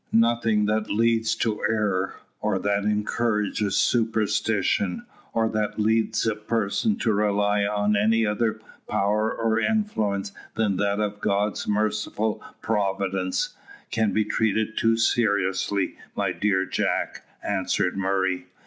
[0.11, 7.13] "Nothing that leads to error, or that encourages superstition, or that leads a person to
[7.13, 8.59] rely on any other
[8.89, 13.55] power or influence than that of God's merciful providence,
[13.91, 18.47] can be treated too seriously, my dear Jack," answered Murray.